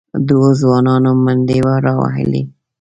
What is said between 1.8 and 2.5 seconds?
راوهلې،